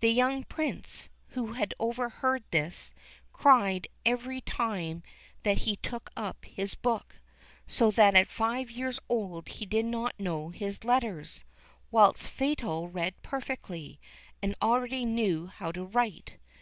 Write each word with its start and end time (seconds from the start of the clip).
The 0.00 0.08
young 0.08 0.44
Prince, 0.44 1.10
who 1.32 1.52
had 1.52 1.74
overheard 1.78 2.42
this, 2.50 2.94
cried 3.34 3.86
every 4.06 4.40
time 4.40 5.02
that 5.42 5.58
he 5.58 5.76
took 5.76 6.08
up 6.16 6.46
his 6.46 6.74
book 6.74 7.16
so 7.66 7.90
that 7.90 8.14
at 8.14 8.28
five 8.28 8.70
years 8.70 8.98
old 9.10 9.48
he 9.48 9.66
did 9.66 9.84
not 9.84 10.18
know 10.18 10.48
his 10.48 10.84
letters, 10.84 11.44
whilst 11.90 12.30
Fatal 12.30 12.88
read 12.88 13.20
perfectly, 13.20 14.00
and 14.42 14.54
already 14.62 15.04
knew 15.04 15.48
how 15.48 15.70
to 15.72 15.84
write. 15.84 16.38